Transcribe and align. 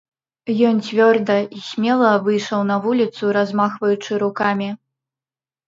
Ён 0.69 0.79
цвёрда 0.87 1.35
і 1.57 1.61
смела 1.67 2.09
выйшаў 2.29 2.65
на 2.71 2.79
вуліцу, 2.87 3.23
размахваючы 3.39 4.21
рукамі. 4.27 4.69